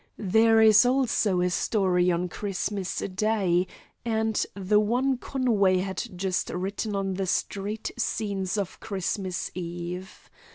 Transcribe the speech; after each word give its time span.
There 0.17 0.63
is 0.63 0.83
also 0.83 1.41
a 1.41 1.51
story 1.51 2.09
on 2.11 2.27
Christmas 2.27 2.97
Day, 3.13 3.67
and 4.03 4.43
the 4.55 4.79
one 4.79 5.19
Conway 5.19 5.77
had 5.77 6.01
just 6.17 6.49
written 6.49 6.95
on 6.95 7.13
the 7.13 7.27
street 7.27 7.91
scenes 7.99 8.57
of 8.57 8.79
Christmas 8.79 9.51
Eve. 9.53 10.27